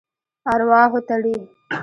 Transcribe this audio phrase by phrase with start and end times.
[0.53, 1.35] ارواحو تړي.